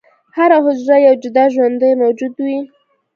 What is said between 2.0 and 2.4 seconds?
موجود